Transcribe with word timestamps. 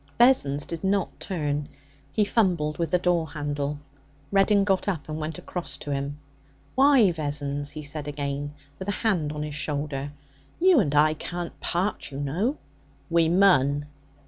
Vessons 0.17 0.65
did 0.65 0.83
not 0.83 1.19
turn. 1.19 1.69
He 2.11 2.25
fumbled 2.25 2.79
with 2.79 2.89
the 2.89 2.97
door 2.97 3.29
handle. 3.29 3.77
Reddin 4.31 4.63
got 4.63 4.87
up 4.87 5.07
and 5.07 5.19
went 5.19 5.37
across 5.37 5.77
to 5.77 5.91
him. 5.91 6.17
'Why, 6.73 7.11
Vessons?' 7.11 7.69
he 7.69 7.83
said 7.83 8.07
again, 8.07 8.55
with 8.79 8.87
a 8.89 9.05
hand 9.05 9.31
on 9.31 9.43
his 9.43 9.53
shoulder. 9.53 10.11
'You 10.59 10.79
and 10.79 10.95
I 10.95 11.13
can't 11.13 11.59
part, 11.59 12.09
you 12.09 12.19
know.' 12.19 12.57
'We 13.11 13.29
mun.' 13.29 13.85